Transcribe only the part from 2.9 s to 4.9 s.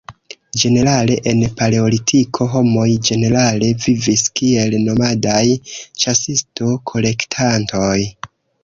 ĝenerale vivis kiel